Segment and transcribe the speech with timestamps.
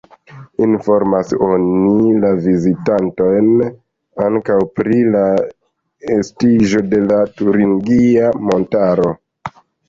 [0.65, 3.49] Informas oni la vizitantojn
[4.29, 5.21] ankaŭ pri la
[6.17, 9.15] estiĝo de la turingia montaro.